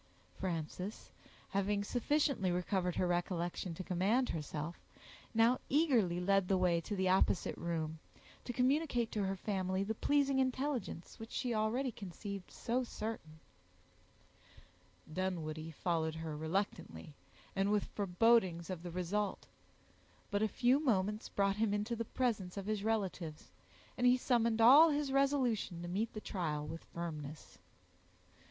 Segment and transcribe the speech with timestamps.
[0.39, 1.11] Frances,
[1.49, 4.79] having sufficiently recovered her recollection to command herself,
[5.31, 7.99] now eagerly led the way to the opposite room,
[8.43, 13.39] to communicate to her family the pleasing intelligence which she already conceived so certain,
[15.13, 17.13] Dunwoodie followed her reluctantly,
[17.55, 19.45] and with forebodings of the result;
[20.31, 23.51] but a few moments brought him into the presence of his relatives,
[23.95, 27.59] and he summoned all his resolution to meet the trial with firmness.